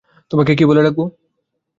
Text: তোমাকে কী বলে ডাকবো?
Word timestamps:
তোমাকে 0.31 0.51
কী 0.55 0.63
বলে 0.65 0.81
ডাকবো? 0.83 1.03